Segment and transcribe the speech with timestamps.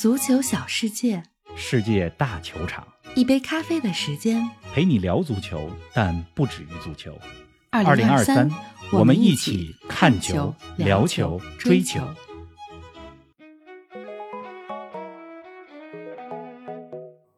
[0.00, 1.22] 足球小世界，
[1.54, 4.42] 世界大球场，一杯咖啡的时间。
[4.72, 7.20] 陪你聊足球，但不止于足球。
[7.68, 8.50] 二零二三，
[8.94, 12.00] 我们一起看球、聊球、追球。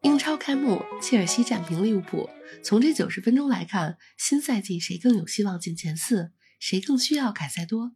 [0.03, 2.31] 英超开幕，切尔西战平利物浦。
[2.63, 6.31] 从这九十分钟来看，新赛季谁更有希望进前四？
[6.61, 7.95] 谁更需要凯塞多？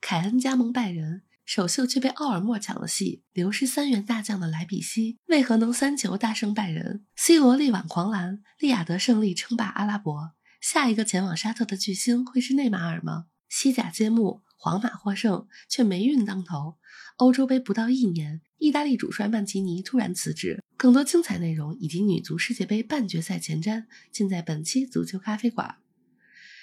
[0.00, 3.22] 凯恩加盟拜仁，首秀却被奥尔莫抢了戏。
[3.32, 10.32] 流失三员大将的莱比锡为何能三球大胜拜仁？C 罗力挽狂澜，利雅得胜利称霸阿拉伯。
[10.60, 13.28] 下一个前往沙特的巨星会是内马尔吗？
[13.48, 16.76] 西甲揭幕，皇马获胜，却霉运当头。
[17.16, 20.62] 欧洲杯不到一年，意大利主帅曼奇尼突然辞职。
[20.76, 25.76] 更多精彩内容以及女足世界杯半决赛前瞻，尽在本期足球咖啡馆。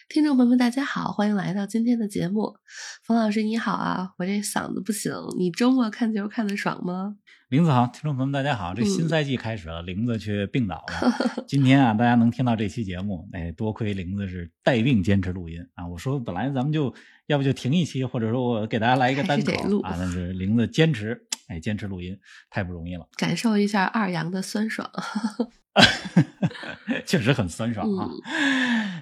[0.08, 2.56] 听众朋友们，大家好，欢迎来到今天的节目。
[3.04, 7.16] 冯老师你好啊，我这嗓子不行，你周末看球看得爽吗？
[7.50, 8.74] 林子好，听众朋友们，大家好！
[8.76, 11.44] 这嗯新赛季开始了，玲子却病倒了。
[11.48, 15.88] 今天啊，大家能听到这期节目，哎，多亏玲子是带病坚持录音啊。
[15.88, 16.94] 我说本来咱们就
[17.26, 22.18] 要不就停一期，或者说我给大家来一个单口还是得录啊，但 是玲子坚持，哎，坚持录音
[22.50, 24.90] 太不容易了，感受一下二阳的酸爽。
[27.06, 28.10] 确实很酸爽啊。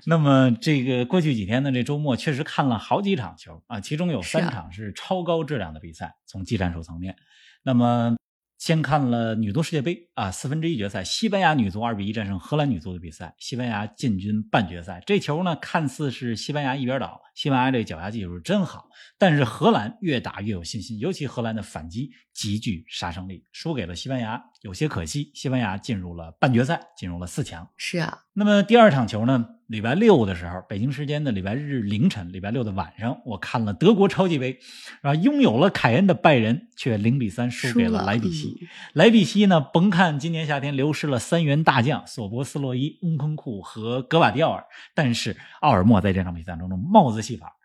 [0.05, 7.15] 那么这个过去几天呢，这周末确实看了好几场球啊，其中有三场是超高质量的比赛，从技战术层面。
[7.61, 8.15] 那么
[8.63, 15.03] 先看了女足世界杯啊四分之一决赛，西班牙女足二比一战胜荷兰女足的比赛，西班牙进军半决赛。
[15.05, 25.29] 这球呢，看似是西班牙一边倒，西班牙这脚下技术真好，但是荷兰越打越有信心，尤其荷兰的反击极具杀伤力，输给了西班牙，有些可惜。
[25.33, 27.69] 西班牙进入了半决赛，进入了四强。
[27.75, 29.45] 是啊，那么第二场球呢？
[29.73, 34.59] 礼拜六的时候，北京时间的礼拜日凌晨，礼拜六的晚上，我看了德国超级杯，
[35.01, 38.49] 啊，拥有了凯恩的拜仁却零比三输给了莱比锡。
[38.61, 44.63] 嗯莱比锡呢，甭看今年夏天流失了三员大将索博斯洛伊、翁昆库和格瓦迪奥尔，
[44.93, 47.55] 但是奥尔默在这场比赛当中帽子戏法，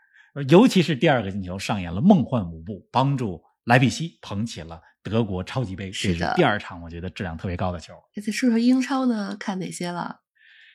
[0.48, 5.92] 尤其是第二个进球上演了梦幻舞步，帮助莱比锡捧起了德国超级杯。
[5.92, 7.92] 是的这是第二场我觉得质量特别高的球。
[8.14, 10.20] 再说说英超呢，看哪些了？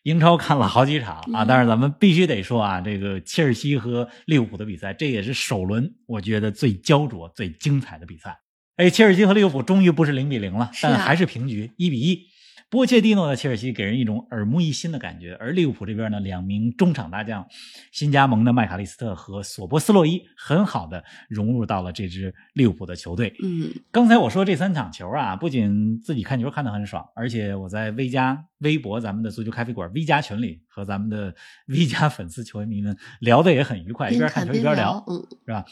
[0.04, 8.38] 英超看了好几场啊，嗯但是咱们必须得说啊，这个切尔西和利物浦的比赛，这也是首轮我觉得最焦灼、最精彩的比赛。
[8.76, 12.28] 哎，切尔西和利物浦终于不是零比零了，但还是平局，一比一。
[12.74, 17.46] 波切蒂诺的切尔西给人一种耳目一新的感觉，而利物浦这边呢，两名中场大将
[17.92, 23.32] 新加盟的麦卡利斯特和索波斯洛伊很好的融入到了这支利物浦的球队。
[23.44, 31.36] 嗯，刚才我说这三场球啊，不仅自己看球看得很爽，而且我在 V 加微博咱们的足球咖啡馆 V 加群里和咱们的
[31.70, 35.64] V 加粉丝球迷们聊得也很愉快，一边看球一边聊，嗯，是吧？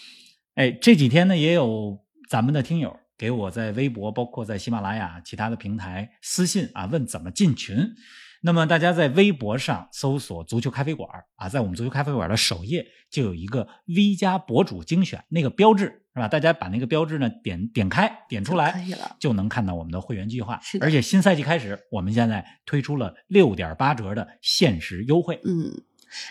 [0.53, 7.77] 哎，这几天呢也有咱们的听友给我在微博，包括在喜马拉雅其他的平台私信啊，问怎么进群。
[8.41, 16.27] 那么大家在微博上搜索“足球咖啡馆”啊，在我们足球咖啡馆的首页就有一个 V 加博主精选那个标志，是吧？
[16.27, 19.15] 大家把那个标志呢点点开，点出可来以了。
[19.19, 20.79] 就能看到我们的会员计划是。
[20.79, 25.39] 的而且新赛季开始，我们现在推出了六点八折的限时优惠。
[25.45, 25.71] 嗯，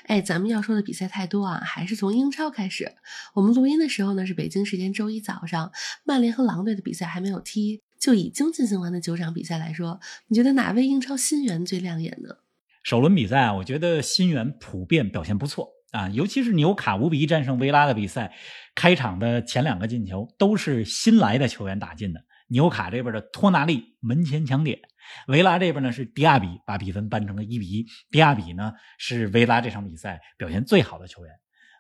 [0.07, 2.93] 哎，咱们要说的比赛太多啊，还是从英超开始。
[3.35, 5.73] 我们录音的时候呢是北京时间周一早上，
[6.05, 12.37] 曼联和狼队的比赛还没有踢，就已经进行完的九场比赛来说，你觉得哪位英超新援最亮眼呢？
[12.83, 18.33] 首轮比赛啊，我觉得新援普遍表现不错啊，尤其是纽卡五比一战胜维拉的比赛，
[18.75, 22.25] 开场的前两个进球都是新来的球员打进的。
[22.51, 24.81] 纽卡这边的托纳利门前抢点，
[25.29, 27.87] 维拉这边呢是迪亚比把比分扳成了一比一。
[28.11, 31.33] 迪亚比呢是维拉这场比赛表现最好的球员。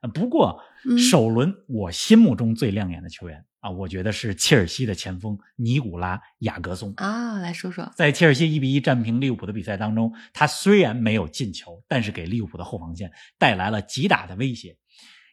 [0.02, 6.94] 呃不过嗯首轮我心目中最亮眼的球员啊，我觉得是切尔西的前锋尼古拉雅格松。
[6.96, 7.92] 啊，来说说。
[7.94, 14.78] 在切尔西一比一战平利物浦的比赛当中，他虽然没有进球，但是给利物浦的后防线带来了极大的威胁。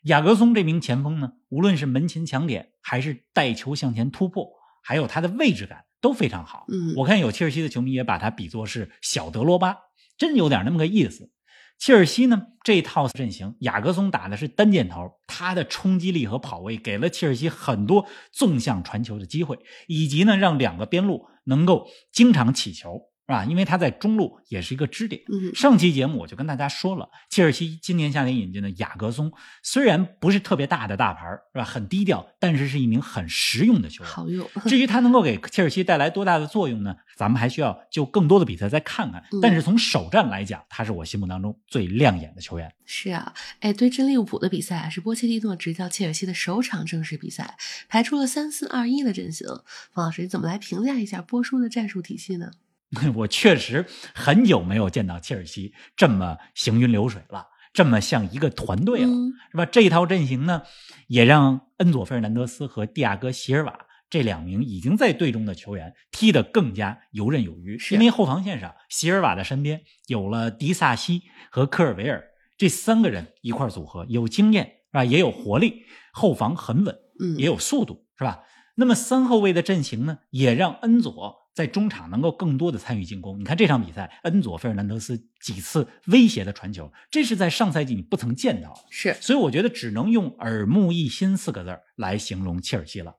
[0.04, 4.50] 雅格松这名前锋呢，无论是门前抢点，还是带球向前突破，
[4.88, 6.64] 还有他的位置感都非常好。
[6.70, 9.76] 嗯我看有切尔西的球迷也把他比作是小德罗巴，
[10.18, 11.30] 真有点那么个意思。
[11.78, 23.02] 切尔西呢这套阵型，雅各松打的是单箭头，他的冲击力和跑位给了切尔西很多纵向传球的机会，以及呢让两个边路能够经常起球。
[23.28, 23.44] 是吧？
[23.44, 25.22] 因为他在中路也是一个支点。
[25.28, 29.30] 嗯，上期节目我就跟大家说了，切尔西今年夏天引进的雅格松，
[29.62, 31.66] 虽然不是特别大的大牌，是吧？
[31.66, 34.14] 很低调，但是是一名很实用的球员。
[34.14, 34.48] 好用。
[34.66, 36.96] 至于他能够给切尔西带来多大的作用呢？
[37.18, 39.22] 咱们还需要就更多的比赛再看看。
[39.42, 42.74] 但是从首战来讲，他是我心目当中最亮眼的球员。
[42.86, 47.58] 是啊，哎，对阵利物浦的比赛是波切蒂诺执教切尔西的首场正式比赛，
[47.90, 49.46] 排出了三四二一的阵型。
[49.92, 52.52] 方老师，你怎么来评价一下波叔的战术体系呢？
[53.16, 53.86] 我确实
[54.16, 59.12] 很久没有见到切尔西这么行云流水了，这么像一个团队了，
[59.52, 59.66] 是吧？
[59.66, 60.64] 这一套阵型呢，
[61.08, 63.78] 也让恩佐·费尔南德斯和蒂亚戈·席尔瓦
[64.10, 67.78] 这两名已经在队中的球员踢得更加游刃有余。
[67.92, 72.24] 因为后防线上，席尔瓦的身边有了迪萨西和科尔维尔
[72.58, 75.04] 这三个人一块组合，有经验是吧？
[75.04, 75.84] 也有活力，
[76.14, 78.44] 后防很稳，嗯，也有速度，是吧？
[78.76, 81.47] 那么三后卫的阵型呢，也让恩佐。
[81.58, 83.40] 在中场能够更多的参与进攻。
[83.40, 88.82] 你看这场比赛，恩佐·费尔南德斯几次威胁的传球，这是在上赛季你不曾见到的。
[88.92, 93.16] 是，所以我觉得只能用耳目一新四个字来形容切尔西了。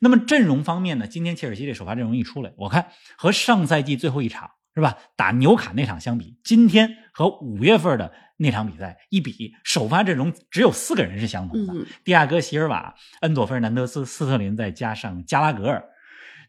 [0.00, 1.06] 那么阵容方面呢？
[1.06, 15.84] 今天切尔西这首发阵容一出来，我看和上赛季最后一场是吧打纽卡那场相比，今天和五月份的那场比赛一比，首发阵容只有四个人是相同的：迪亚戈·席尔瓦、恩佐·费尔南德斯、斯特林，再加上加拉格尔。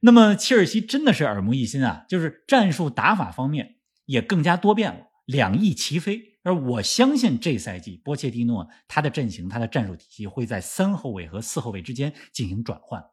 [0.01, 3.75] 那么切尔西真的是耳目一新啊，就是战术打法方面
[4.05, 6.31] 也更加多变了，两翼齐飞。
[6.43, 13.03] 而我相信这赛季波切蒂诺他的阵型、他的战术体系会在三后卫和四后卫之间进行转换。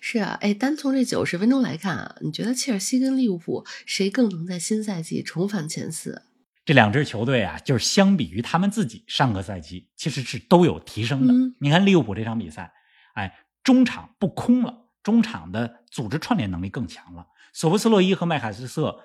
[0.00, 6.22] 是啊，哎，单从这九十分钟来看啊，你觉得切尔西跟利物浦谁更能在新赛季重返前四？
[6.64, 11.34] 这两支球队啊，就是相比于他们自己上个赛季，其实是都有提升的。
[11.60, 12.72] 你看利物浦这场比赛，
[13.14, 14.79] 哎，中场不空了。
[15.02, 17.26] 中场的组织串联能力更强了。
[17.52, 19.00] 索布斯洛伊和麦卡斯瑟，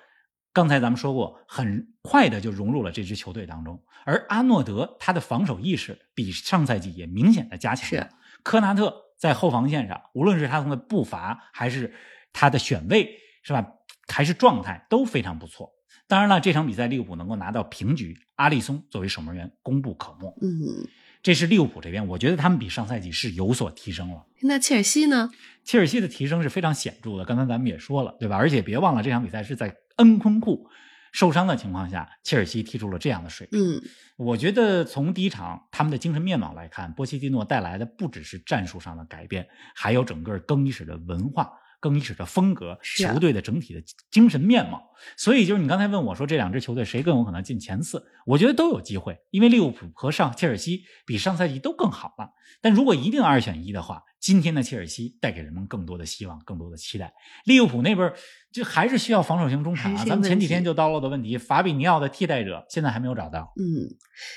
[0.52, 3.82] 刚才咱们说过，很快的就融入了这支球队当中。
[4.04, 8.08] 而阿诺德他的防守意识比上赛季也明显的加强了。
[8.42, 11.92] 科纳特在后防线上，无论是他的步伐，还是
[12.32, 13.66] 他的选位，是吧？
[14.08, 15.72] 还是状态都非常不错。
[16.06, 20.32] 当然了，这场比赛利物浦能够拿到平局，阿利松作为守门员功不可没。
[20.40, 20.86] 嗯。
[21.26, 24.24] 这是利物浦这边，我觉得他们比上赛季是有所提升了。
[24.42, 25.28] 那切尔西呢？
[25.64, 27.24] 切尔西的提升是非常显著的。
[27.24, 28.36] 刚才咱们也说了，对吧？
[28.36, 30.68] 而且别忘了，这场比赛是在恩昆库
[31.10, 33.60] 受伤的情况下，切尔西踢出了这样的水平。
[33.60, 33.82] 嗯，
[34.16, 41.50] 我觉得从第一场他们的精神面貌来看，波切蒂诺带来的不只是战术上的改变，还有整个更衣室的文化。
[41.80, 52.30] 更衣室的风格，球队的整体的精神面貌，所以就是你刚才问我说这两支球队谁更有可能进前四，我觉得都有机会，因为利物浦和上切尔西比上赛季都更好了。
[52.60, 57.14] 但如果一定二选一的话，今天的切尔西带给人们更多的希望，更多的期待。
[57.44, 58.12] 利物浦那边
[58.50, 60.04] 就还是需要防守型中场啊。
[60.04, 63.52] 咱们前几天就叨唠的问题，法比尼奥的替代者现在还没有找到。
[63.54, 63.86] 嗯，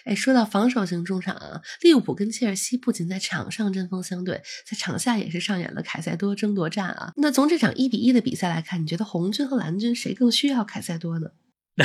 [0.05, 7.11] 哎，说到防守型中场啊，利物浦跟切尔西不仅在场上针锋相对，在场下也是上演了凯塞多争夺战啊。
[7.17, 11.31] 那从这场一比一的比赛来看，你觉得红军和蓝军谁更需要凯塞多呢？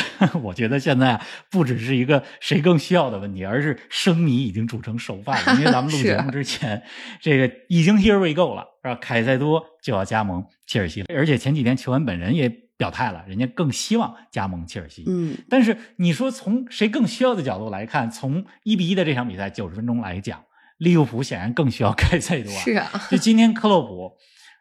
[0.43, 1.21] 我觉得现在
[1.51, 5.55] 不只是一个谁更需要的问题，而是生米已经煮成熟饭了。
[5.59, 6.83] 因为咱们录 节目之前，
[7.21, 8.95] 这个已经 here we go 了，是吧？
[9.01, 15.05] 凯塞多就要加盟切尔西了，而且前几天球员本人也表态了，人家更希望加盟切尔西。
[15.07, 20.45] 嗯，但是你说从谁更需要的角度来看，从一比一的这场比赛九十分钟来讲，
[20.79, 22.53] 利物浦显然更需要 凯塞多。
[22.53, 24.17] 是啊，就今天克洛普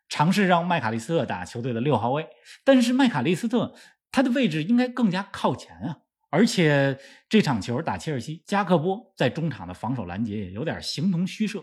[0.09, 2.27] 尝试让麦卡利斯特打球队的六号位，
[2.63, 3.74] 但是麦卡利斯特。
[4.13, 5.98] 他的位置应该更加靠前啊，
[6.30, 11.62] 而且这场球打切尔西，加克波在中场的防守拦截也有点形同虚设，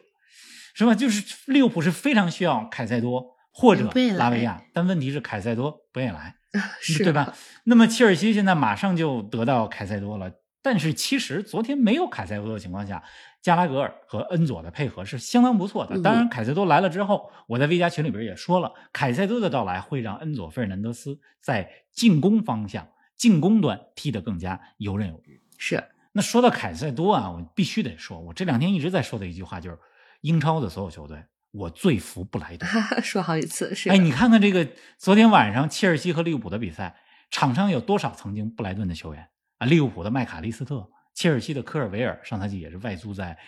[0.75, 0.94] 是吧？
[0.94, 6.34] 就是利物浦是非常需要凯塞多或者拉维亚，但问题是凯塞多不愿意来，
[6.98, 7.34] 对吧？
[7.65, 10.31] 那么切尔西现在马上就得到凯塞多了，
[10.62, 13.02] 但是其实昨天没有凯塞多的情况下，
[13.40, 16.00] 加拉格尔和恩佐的配合是相当不错的。
[16.02, 22.86] 当然，凯塞多来了之后，我在 V 加群里边也说了，凯塞多的到来会让恩佐费尔南德斯在进攻方向、
[23.17, 25.40] 进攻端踢得更加游刃有余。
[25.56, 29.79] 是，那说到凯塞多啊，我必须得说，我这两天一直在说的一句话就是：
[30.20, 32.69] 英超的所有球队，我最服布莱顿。
[33.02, 33.88] 说好几次是。
[33.88, 36.96] 哎，你看看这个昨天晚上切尔西和利物浦的比赛，
[37.31, 39.29] 场上有多少曾经布莱顿的球员
[39.60, 39.67] 啊？
[39.67, 43.38] 利物浦的麦卡利斯特，切尔西的科尔维尔，上赛季也是外租在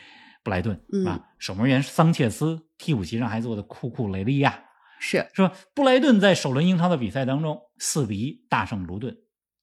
[0.44, 1.20] 布莱顿啊。
[1.38, 4.62] 守门员桑切斯，替补席上还坐的库库雷利亚。
[5.00, 5.52] 是是吧？
[5.74, 9.16] 布莱顿在首轮英超的比赛当中四比一大胜卢顿，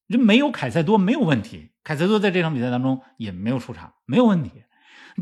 [0.10, 1.72] 这没有凯塞多没有问题。
[1.82, 4.52] 凯塞多在这场比赛当中也没有出场，没有问题。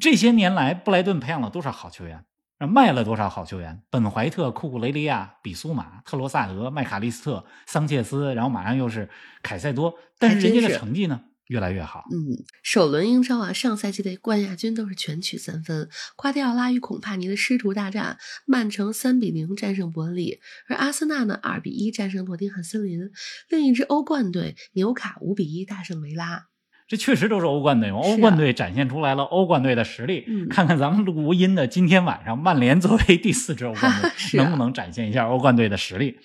[0.01, 2.25] 这些年来，布莱顿培养了多少好球员？
[2.65, 3.83] 卖了多少好球员？
[3.89, 9.09] 本怀特、库库雷利亚、比苏马、特罗萨德、麦卡利斯特、桑切斯，然后马上又是
[9.43, 11.21] 凯塞多，但是人家的成绩呢？
[11.47, 12.03] 越来越好。
[12.11, 15.87] 嗯，首轮英超啊，上赛季的冠亚军都是全取三分。
[16.17, 23.11] 瓜迪奥拉与孔帕尼的师徒大战，曼城三比零战胜伯恩利，而阿森纳呢二比一战胜诺丁汉森林。
[23.47, 26.47] 另一支欧冠队纽卡五比一大胜维拉。
[26.87, 30.25] 这确实都是欧冠队欧冠队展现出来了欧冠队的实力。
[30.49, 34.09] 看看咱们录音的今天晚上，曼联作为第四支欧冠队，
[34.41, 36.17] 能不能展现一下欧冠队的实力？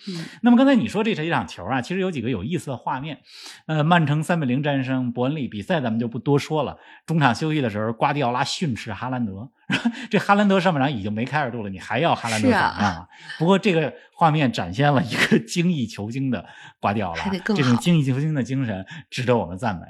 [0.43, 3.19] 那么刚才你说这是一场球啊，其实有几个有意思的画面。
[3.67, 6.79] 呃，曼城三比零战胜伯恩利，比赛咱们就不多说了。
[7.07, 9.51] 中场休息的时候，瓜迪奥拉训斥哈兰德。
[10.11, 13.09] 这哈兰德上半场已经没开二度了，你还要哈兰德怎么样啊？
[13.39, 16.45] 不过这个画面展现了一个精益求精的
[16.81, 19.83] 瓜迪奥拉，这种精益求精的精神值得我们赞美。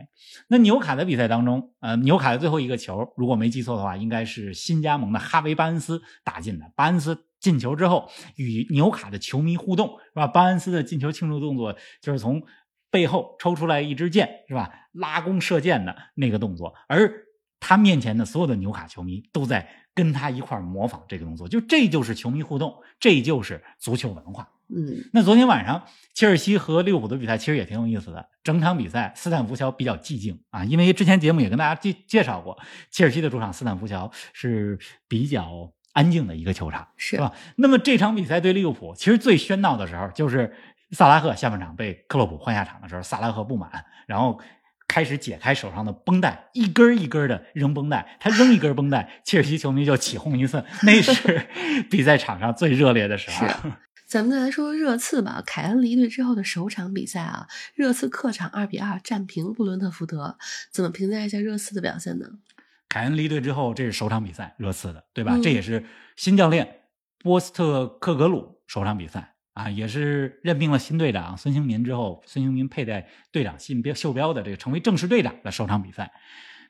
[0.48, 6.66] 那纽卡的比赛当中，呃，纽卡的最后一个球，如果没记错的话，应该是新加盟的哈维巴恩斯打进的。
[6.76, 10.26] 巴恩斯进球之后，与纽卡的球迷互动，是吧？
[10.26, 12.42] 巴恩斯的进球庆祝动作就是从
[12.90, 14.70] 背后抽出来一支箭，是吧？
[14.92, 17.10] 拉弓射箭的那个动作，而。
[17.64, 24.48] 他面前的所有的纽卡球迷都在跟他一块模仿这个动作，就这就是球迷互动，这就是足球文化。
[24.68, 28.28] 嗯，那昨天晚上切尔西和利物浦的比赛其实也挺有意思的。
[28.42, 32.58] 整场比赛斯坦福桥比较寂静啊，因为之前节目也跟大家介介绍过，
[32.90, 34.76] 切尔西的主场斯坦福桥是
[35.06, 37.32] 比较安静的一个球场，是吧？
[37.54, 40.52] 那么这场比赛对利物浦，其实最喧闹的时候就是
[40.90, 44.40] 萨拉赫下半场被克洛普换下场的时候，萨拉赫不满，然后。
[44.92, 48.18] 开始解开手上的绷带，一根一根的扔绷带。
[48.20, 51.46] 他扔一根绷带，切尔西球迷就起哄一次，那是
[51.90, 53.70] 比赛场上最热烈的时候。
[54.06, 55.42] 咱们再来说说热刺吧。
[55.46, 60.36] 凯恩离队之后的首场比赛啊，热刺客场二比二战平布伦特福德。
[60.70, 62.26] 怎么评价一下热刺的表现呢？
[62.90, 65.40] 凯恩离队之后，这是首场比赛，热刺的，对吧？
[65.42, 66.82] 这也是新教练
[67.20, 69.31] 波斯特克格鲁首场比赛。
[69.54, 76.10] 啊，也是任命了新队长孙兴民之后，孙兴民佩戴队长信标袖标的这个成为正式队长的首场比赛，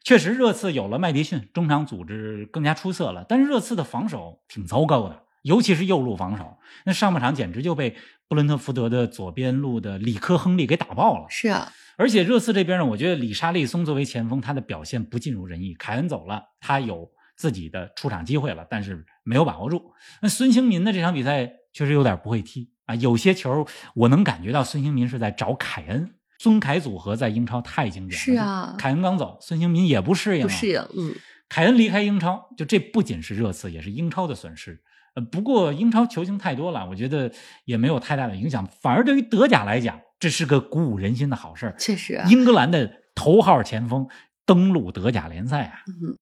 [0.03, 3.25] 确实热刺有了麦迪逊，中场组织更加出色了。
[3.29, 7.95] 但是热刺的防守挺糟糕的，尤其是右路防守，那上半场简直就被
[8.27, 11.27] 布伦特福德的左边路的里科亨利给打爆了。
[11.31, 15.73] 是啊，而且热刺这边呢，我觉得里沙利松作为前锋，他的表现不尽如人意。
[15.75, 19.93] 凯恩走了，他有自己的出场机会了，但是没有把握住。
[20.21, 22.72] 那孙兴民的这场比赛确实有点不会踢。
[22.87, 28.25] 啊，有些球我能感觉到孙兴民是在找凯恩，孙凯组合在英超太经典了。
[28.25, 30.43] 是啊，凯恩刚走，孙兴民也不适应。
[30.43, 31.15] 不适应，嗯。
[31.49, 34.83] 凯恩离开英超，就这不仅是热刺，也是英超的损失。
[35.15, 37.31] 呃，不过英超球星太多了，我觉得
[37.67, 41.77] 也没有太大的影响，反而对于德甲来讲，这是个鼓舞人心的好事儿。
[41.79, 44.09] 确实，英格兰的头号前锋
[44.47, 45.83] 登陆德甲联赛啊。
[45.87, 46.17] 嗯。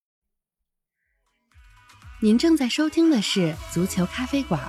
[2.21, 4.61] 您正在收听的是足球咖啡馆。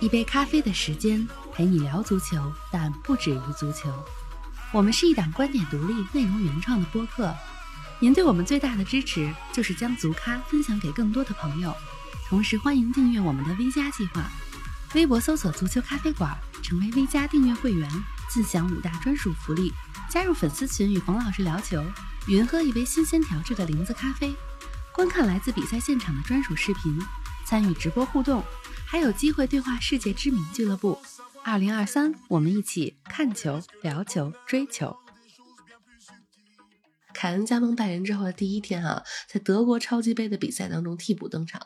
[0.00, 3.92] 一杯咖啡的时间陪你聊足球，但不止于足球。
[4.70, 7.34] 我们是一档观点独立、内容原创的播客。
[7.98, 11.74] 您对我们最大的支持就是将足咖分享给更多的朋友，
[12.28, 14.22] 同时欢迎订阅我们的 V 加计划。
[14.94, 17.90] 微博搜索“足球咖啡馆”，成为 V 加订阅会员，
[18.30, 19.72] 自享五大专属福利：
[20.08, 21.84] 加入粉丝群与冯老师聊球，
[22.28, 24.32] 云喝一杯新鲜调制的零子咖啡，
[24.92, 27.02] 观看来自比赛现场的专属视频，
[27.48, 28.42] 参与直播互动。
[28.86, 30.98] 还有机会对话世界知名俱乐部。
[31.42, 34.94] 二零二三，我们一起看球、聊球、追球。
[37.14, 41.62] 凯恩加盟拜仁之后的第一天啊，在德国超级杯的比赛当中替补登场，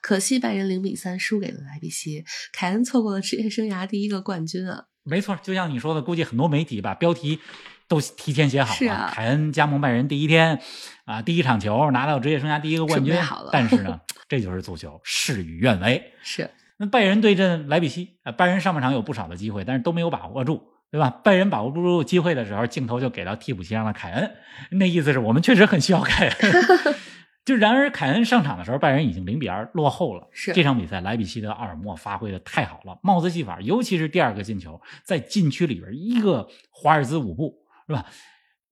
[0.00, 2.24] 可惜拜仁零比三输给了莱比锡，
[2.54, 4.84] 凯恩错过了职业生涯第一个冠军啊。
[5.02, 7.40] 没错，就像你说的，估计很多媒体把标题
[7.86, 9.10] 都提前写好了。
[9.12, 10.60] 凯恩加盟拜仁第一天
[11.04, 13.14] 啊，第一场球拿到职业生涯第一个冠军，
[13.52, 16.12] 但是呢， 这就是足球，事与愿违。
[16.22, 16.50] 是。
[16.78, 21.08] 那拜仁对阵莱比锡啊，拜仁上半场有不少的机会，但是都没有把握住，对吧？
[21.08, 24.30] 拜仁把握不住机会的时候，镜头就给到替补席上的凯恩，
[24.72, 26.54] 那意思是我们确实很需要凯恩。
[27.46, 30.28] 就然而凯恩上场的时候，拜仁已经零比二落后了。
[30.32, 37.54] 是这场比赛，莱比锡的奥尔莫发挥的太好了，帽子戏法，尤其是第二个进球，在禁区里边一个华尔兹舞步，
[37.86, 38.04] 是吧？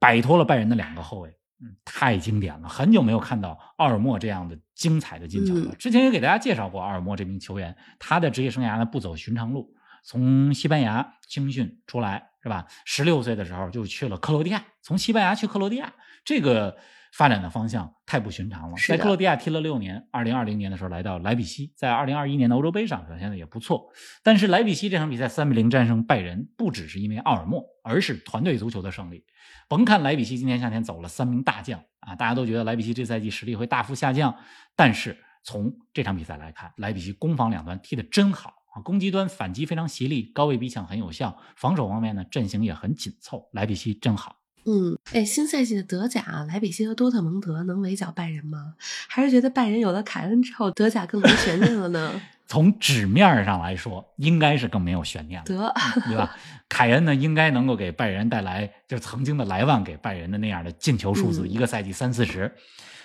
[0.00, 1.30] 摆脱了拜仁的两个后卫。
[1.84, 5.74] 太经典了，很久没有看到奥尔莫这样的精彩的进球了。
[5.76, 12.66] 之前也给大家介绍过奥尔莫这名球员，他的职业生涯呢不走寻常路，从西班牙青训出来是吧？
[12.84, 15.94] 十六岁的时候就去了克罗地亚，从西班牙去克罗地亚，
[16.24, 16.76] 这个
[17.16, 18.76] 发展的方向太不寻常了。
[18.88, 23.86] 在克罗地亚踢了六年，二零二零年的时候来到莱比锡，在二零二一年的欧洲杯上表现的也不错。
[24.24, 29.24] 但是莱比锡这场比赛三比零战胜拜仁，不只是因为奥尔默，而是团队足球的胜利。
[29.68, 34.36] 甭看莱比锡今年夏天走了三名大将啊，大家都觉得莱比锡这赛季实力会大幅下降，
[34.74, 38.82] 但是从这场比赛来看，莱比锡攻防两端踢得真好啊！
[38.82, 43.48] 攻击端反击非常犀利，高位逼抢很有效；防守方面呢，阵型也很紧凑。
[43.52, 44.36] 莱比锡真好。
[44.66, 48.74] 嗯，哎，新赛季的德甲，莱比锡和多特蒙德能围剿拜仁吗？
[49.08, 52.20] 还是觉得拜仁有了凯恩之后，德甲更没悬念了呢？
[52.46, 55.74] 从纸面上来说，应该是更没有悬念了，得，
[56.06, 56.36] 对吧？
[56.68, 62.54] 凯恩呢，应该能够给拜仁带来就曾经的莱万给拜仁的那样的进球数字，嗯一个赛季三四十。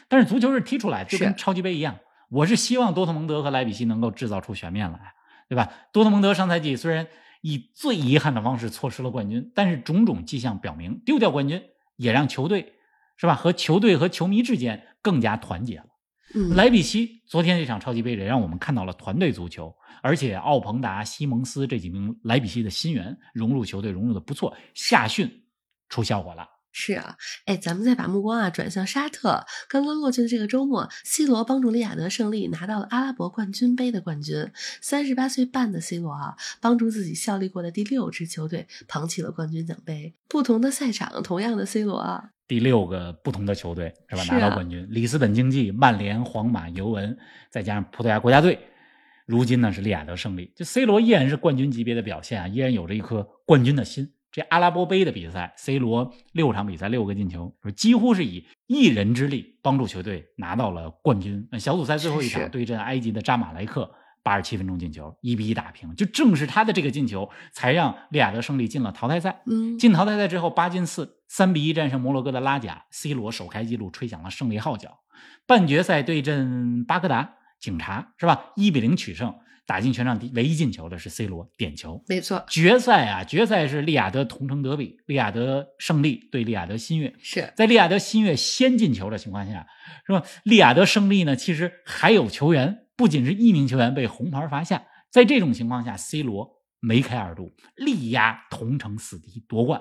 [0.09, 1.95] 但是足球是踢出来，就跟超级杯一样，
[2.29, 5.13] 我是希望多特蒙德和莱比锡能够制造出悬念来，
[5.47, 5.69] 对吧？
[5.93, 7.07] 多特蒙德上赛季虽然
[7.41, 11.61] 以最遗憾的方式错失了冠军，但是种种迹象表明，丢掉冠军
[11.95, 12.73] 也让球队
[13.17, 15.85] 是吧和球队和球迷之间更加团结了。
[16.35, 25.45] 嗯，莱比锡昨天这场超级杯也让我们看到了团队足球，而且奥彭达、西蒙斯这几名莱比锡的新援融入球队融入的不错，夏训
[25.87, 26.47] 出效果了。
[26.71, 29.45] 是啊，哎，咱们再把目光啊转向沙特。
[29.67, 34.51] 刚刚过去的这个周末，C 罗帮助利雅得胜利拿到了阿拉伯冠军杯的冠军。
[34.81, 40.13] 三十八岁半的 C 罗啊，帮助自己效力过的第六支球队捧起了冠军奖杯。
[40.27, 44.23] 不同的赛场，同样的 C 罗啊，第六个不同的球队是吧？
[44.23, 47.17] 是啊拿到冠军，里斯本竞技、曼联、皇马、尤文，
[47.49, 48.59] 再加上葡萄牙国家队，
[49.25, 50.53] 如今呢是利雅得胜利。
[50.55, 54.13] 就 C 罗依然是冠军级别的表现啊，依然有着一颗冠军的心。
[54.31, 61.47] 这阿拉伯杯的比赛，C 罗六场比赛六个进球，几乎是以一人之力帮助球队拿到了冠军。
[61.51, 63.89] 那小组赛最后一场对阵埃及的扎马莱克，
[64.21, 65.95] 八十七分钟进球，一比一打平。
[65.95, 69.41] 就正是他的这个进球，才让利雅得胜利进了淘汰赛。
[69.47, 74.99] 嗯，进淘汰赛之后，八进四，三比一战胜摩洛哥的拉贾，C 罗首开纪录，吹响了胜利号角。
[75.47, 78.51] 半决赛对阵巴格达警察是吧？
[78.55, 79.33] 一比零取胜，
[79.69, 82.03] 打进全场第唯一进球的是 C 罗点球。
[82.07, 87.13] 没错，决赛啊，决赛是利雅得同城德比，利雅得胜利对利雅得新月。
[87.19, 89.67] 是在利雅得新月先进球的情况下，
[90.07, 90.23] 是吧？
[90.43, 96.49] 利雅得胜利呢，其实还有球员，不仅是一名球员被红牌罚下，在这种情况下，C 罗
[96.79, 99.79] 梅开二度，力压同城死敌夺冠。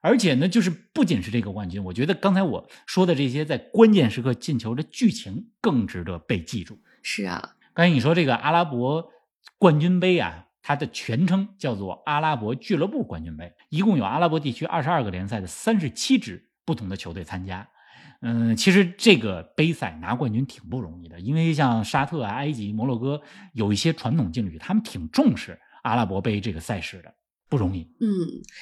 [0.00, 6.78] 而且呢，就是不仅是这个冠军，我觉得刚才我说的这些在关键时刻进球的剧情更值得被记住。
[7.02, 9.12] 是啊，刚才你说这个阿拉伯
[9.58, 17.66] 冠军杯啊，它的全称叫做阿拉伯俱乐部冠军杯，一共有阿拉伯地区二十二个联赛的三十七支不同的球队参加。
[18.22, 23.20] 嗯，其实这个杯赛拿冠军挺不容易的，因为像沙特啊、埃及、摩洛哥
[23.52, 27.14] 有一些传统劲旅，他们挺重视阿拉伯杯这个赛事的，
[27.48, 27.86] 不容易。
[28.00, 28.08] 嗯，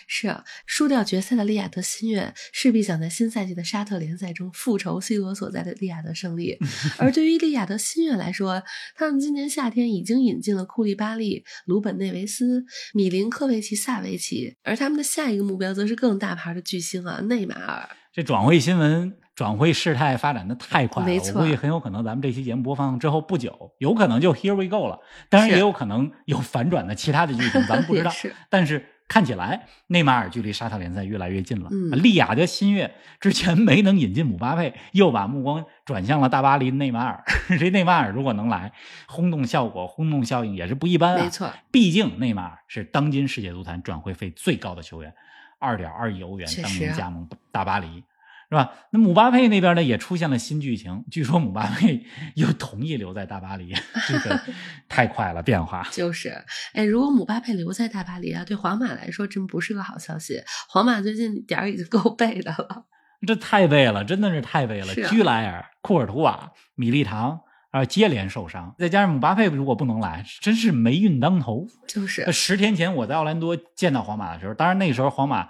[0.07, 6.59] 是啊，输掉决赛的利雅得新月势必想在新赛季的沙特联赛中复仇 C 罗所在的利雅得胜利。
[6.99, 8.63] 而对于利雅得新月来说，
[8.95, 17.89] 他们今年夏天已经引进了库利巴利、鲁本内维斯、米林科维奇、萨维奇，而他们的下一个目标则是更大牌的巨星啊，内马尔。
[18.13, 25.01] 这转会新闻、转会事态发展的太快了，没错我估计很有可能咱们这期节目播放之后不久，有可能就 Here we go 了。
[25.29, 28.35] 当然也有可能有反转的其他的剧情，咱们不知道 是。
[28.49, 31.69] 但是看起来内马尔距离沙特联赛越来越近了。
[31.71, 37.23] 嗯利雅得新月之前没能引进姆巴佩，又把目光转向了大巴黎内马尔。
[37.59, 38.73] 这内马尔如果能来，
[39.07, 41.25] 轰动效果、轰动效应也是不一般啊。
[41.25, 45.13] 没错，毕竟内马尔是当今世界足坛转会费最高的球员，
[45.59, 48.03] 二点二亿欧元当年加盟大巴黎，
[48.51, 48.73] 是吧？
[48.91, 52.05] 那姆巴佩那边呢也出现了新剧情，据说姆巴佩
[52.37, 53.75] 又同意留在大巴黎，
[54.07, 54.41] 这个
[54.89, 55.87] 太快了变化。
[55.91, 60.43] 就是，哎，如果姆巴佩留在大巴黎啊，对皇马来说真不是个好消息。
[60.69, 62.85] 皇马最近点儿已经够背的了。
[63.27, 64.95] 这太背了，真的是太背了。
[65.09, 71.67] 居莱尔、库尔图瓦、米利唐啊接连受伤，再加上姆巴佩如果不能来，真是霉运当头。
[71.89, 75.49] 就是呃，十天前我在奥兰多见到皇马的时候，当然那时候皇马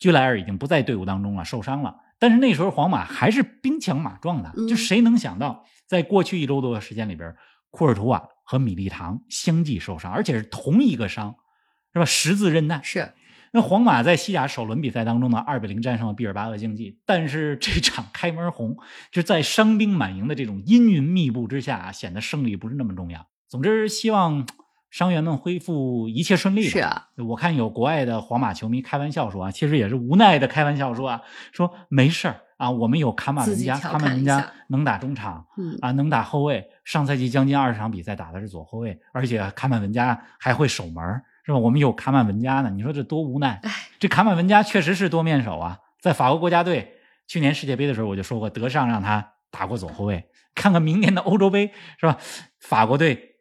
[0.00, 1.94] 居莱尔已经不在队伍当中了，受伤了。
[2.22, 7.34] 但是那时候皇马还是兵强马壮的，嗯就谁能想到，在过去一周多的时间里边，
[7.70, 11.34] 库尔图瓦和米利唐相继受伤，而且是同一个伤，
[11.92, 12.04] 是吧？
[12.04, 12.80] 十字韧带。
[12.84, 13.12] 是，
[13.50, 18.76] 那皇马在西甲首轮比赛当中呢，二比零战胜了毕尔巴鄂竞技，但是这场开门红
[19.10, 23.26] 就在伤兵满营的这种阴云密布之下啊，显得胜利不是那么重要。
[23.48, 24.46] 总之，希望
[24.92, 26.62] 伤员们恢复一切顺利。
[26.68, 36.62] 是啊，我看有国外的皇马球迷开玩笑说啊，其实也是无奈的开玩笑说啊，说没事儿啊，我们有卡马文加，卡马文加能打中场嗯，啊，能打后卫。
[36.84, 41.58] 上赛季将近二十场比赛打的是左后卫，而且卡马文加还会守门儿，是吧？
[41.58, 43.58] 我们有卡马文加呢，你说这多无奈。
[43.62, 46.92] 哎，这卡马文加确实是多面手啊，在法国国家队
[47.26, 52.18] 去年世界杯的时候，我就说过，德尚让他打过左后卫，看看明年的欧洲杯是吧？
[52.60, 53.31] 法国队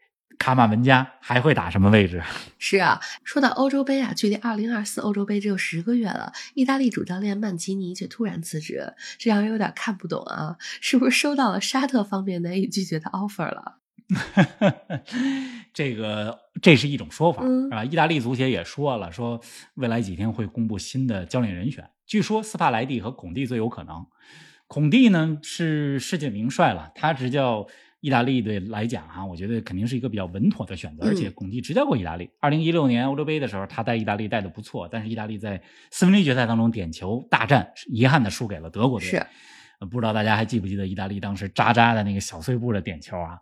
[0.41, 2.19] 卡马文加还会打什么位置？
[2.57, 2.99] 是啊。
[3.23, 13.77] 说到欧洲杯啊，距离二零二四欧洲杯只有十个月了，意大利主教练曼奇尼却突然辞职，这让人有点看不懂啊，是不是收到了沙特方面难以拒绝的 offer 了？
[15.71, 17.85] 这个这是一种说法，嗯是吧？
[17.85, 19.39] 意大利足协也说了，说
[19.75, 24.07] 未来几天会公布新的教练人选，据说斯帕莱蒂和孔蒂最有可能。
[24.67, 27.67] 孔蒂呢是世界名帅了，他执教
[28.01, 31.05] 意大利队来讲哈、我觉得肯定是一个比较稳妥的选择。
[31.05, 35.61] 嗯而且孔蒂执教过意大利，二零一六年欧洲杯的时候，他带意大利带的不错，但是意大利在
[35.91, 39.07] 四分之一决赛当中点球大战，遗憾的输给了德国队。
[39.07, 39.17] 是
[39.79, 43.39] 呃不知道大家还记不记得意大利当时渣渣的那个小碎步的点球啊？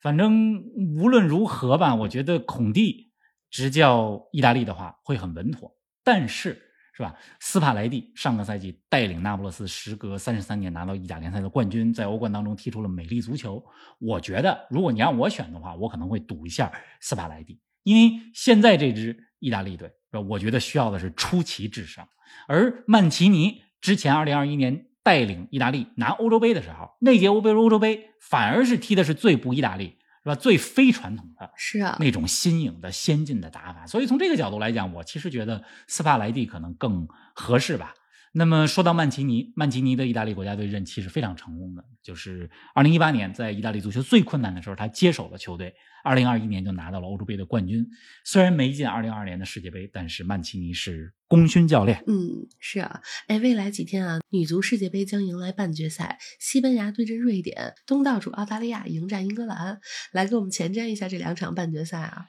[0.00, 0.62] 反正
[0.96, 3.12] 无论如何吧，我觉得孔蒂
[3.50, 6.60] 执教意大利的话会很稳妥，但是
[6.92, 7.14] 是吧？
[7.38, 13.64] 斯帕莱蒂上个赛季带领那不勒斯时隔三十三年拿到意甲联赛的冠军，在欧冠当中踢出了美丽足球。
[13.98, 19.90] 我觉得如果你让我选的话，我可能会赌一下斯帕莱蒂，因为现在这支意大利队，
[20.28, 22.04] 我觉得需要的是出奇制胜。
[22.46, 30.34] 而曼奇尼之前二零二一年带领意大利拿欧洲杯的时候，那届欧洲杯欧洲杯反而是踢的是最不意大利，是吧？
[30.34, 33.86] 最非传统的是啊，那种新颖的、先进的打法。
[33.86, 37.94] 所以从这个角度来讲，我其实觉得斯帕莱蒂可能更合适吧。
[38.32, 47.84] 那么说到曼奇尼，曼奇尼的意大利国家队任期是非常成功的，就是二零一八年在意大利足球最困难的时候，他接手了球队，二零二一年就拿到了欧洲杯的冠军。
[48.24, 52.04] 虽然没进二零二二年的世界杯，但是曼奇尼是功勋教练。
[52.06, 59.80] 嗯，是啊，哎，未来几天啊，女足世界杯将迎来半决赛，西班牙对阵瑞典，东道主澳大利亚迎战英格兰，
[60.12, 62.26] 来给我们前瞻一下这两场半决赛啊。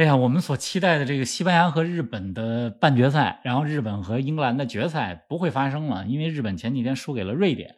[0.00, 7.76] 哎呀，我们所期待的这个西班牙和日本的半决赛，然后日本和英格兰的决赛不会发生了，因为日本前几天输给了瑞典，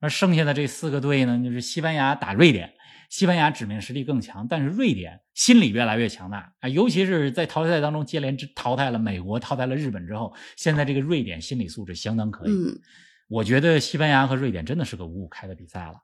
[0.00, 2.72] 而剩下的这四个队呢，就是西班牙打瑞典，
[3.08, 12.50] 西班牙纸面实力更强，但是瑞典心理越来越强大啊，尤其是在淘汰赛当中接连淘汰了美国、淘汰了日本之后，现在这个瑞典心理素质相当可以。
[12.50, 12.80] 嗯，
[13.28, 16.02] 我觉得西班牙和瑞典真的是个五五开的比赛了。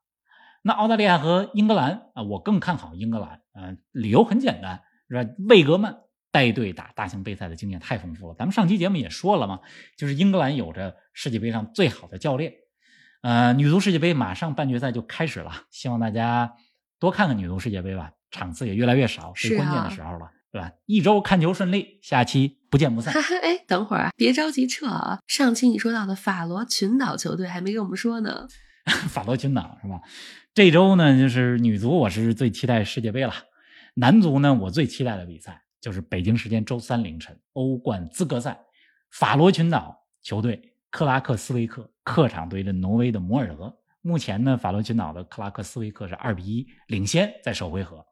[0.63, 3.41] 那澳大利亚和英格兰啊，我更看好英格兰。
[3.53, 5.31] 呃，理由很简单，是吧？
[5.49, 5.97] 魏格曼
[6.31, 8.35] 带队打大型杯赛的经验太丰富了。
[8.39, 9.61] 咱们上期节目也说了嘛，
[9.97, 12.53] 就是英格兰有着世界杯上最好的教练。
[13.23, 16.53] 呃，女足世界杯马上半决赛就开始了，希望大家
[17.01, 20.71] 多看看女足世界杯吧，场次也越来越少，是最关键的啊时候了，对吧？
[20.85, 23.21] 一周看球顺利，下期不见不散哈。
[23.23, 25.19] 哈，哎，等会儿啊，别着急撤啊。
[25.27, 28.47] 上期你说到的法罗群岛球队还没跟我们说呢。
[29.09, 30.01] 法罗群岛是吧？
[30.55, 33.35] 这周呢，就是女足，我是最期待世界杯了。
[33.99, 38.61] 男足呢，我最期待的比赛就是北京时间周三凌晨欧冠资格赛，
[39.11, 43.75] 法罗群岛球队克拉克斯维克客场对阵挪威的摩尔德。
[44.03, 48.05] 目前呢，法罗群岛的克拉克斯维克是二比一领先，在首回合，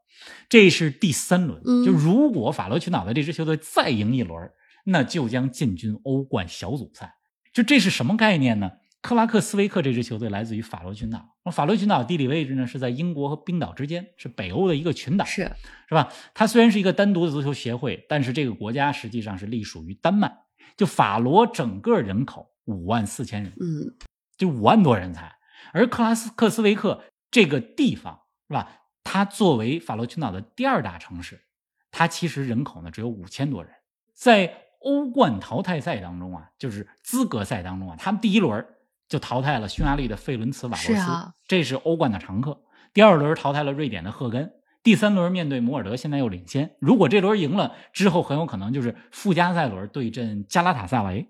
[0.49, 1.61] 这是第三轮。
[1.67, 4.51] 嗯就如果法罗群岛的这支球队再赢一轮，
[4.87, 7.15] 那就将进军欧冠小组赛。
[7.53, 8.71] 就这是什么概念呢？
[9.05, 15.43] 克拉克斯维克这支球队来自于法罗群岛，那法罗群岛地理位置呢是在英国和冰岛之间，是北欧的一个群岛，是，
[15.87, 16.11] 是吧？
[16.33, 20.35] 它虽然是一个单独的足球协会，但是这个国家实际上是隶属于丹麦。
[20.75, 23.95] 就法罗整个人口五万四千人，嗯，
[24.39, 25.31] 就五万多人才，
[25.75, 28.73] 而克拉斯克斯维克这个地方是吧？
[29.05, 31.43] 它作为法罗群岛的第二大城市，
[31.91, 33.71] 它其实人口呢只有五千多人，
[34.15, 38.67] 在欧冠淘汰赛当中啊，就是资格赛当中啊，他们第一轮
[39.09, 42.63] 就淘汰了匈牙利的费伦茨瓦罗斯，是啊这是欧冠的常客。
[42.93, 46.77] 第二轮淘汰了瑞典的赫根，第三轮面对摩尔德，现在又领先。
[46.81, 51.29] 如果这轮赢了之后，很有可能就是附加赛轮对阵加拉塔萨雷。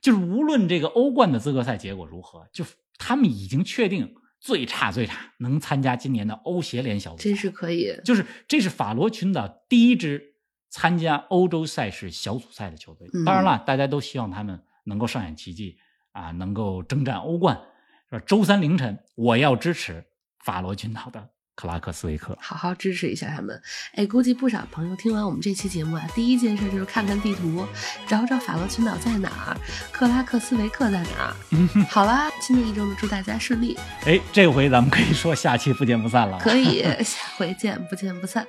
[0.00, 2.64] 就是无论这个欧冠的资格赛结果如何，就
[2.98, 7.22] 他们已经确定最差最差能参加今年的欧协联小组赛。
[7.22, 7.94] 真是可以。
[8.04, 10.34] 就是这是法罗群岛第一支
[10.68, 13.08] 参加欧洲赛事小组赛的球队。
[13.14, 15.78] 嗯当然了，大家都希望他们能够上演奇迹
[16.12, 17.58] 啊，能够征战欧冠。
[18.10, 18.20] 说？
[18.20, 20.04] 周三凌晨，我要支持
[20.44, 22.36] 法罗群岛的克拉克斯维克。
[22.40, 23.60] 好好支持一下他们。
[23.94, 27.66] 哎，估计不少朋友听完我们这期节目啊，第一件事就是看看地图，
[28.06, 29.56] 找找法罗群岛在哪儿，
[29.90, 31.34] 克拉克斯维克在哪儿。
[31.88, 36.38] 好啦，新的一周呢，祝大家顺利，哎，这回咱们可以说下期不见不散了。
[36.38, 38.46] 可以 下回见，不见不散。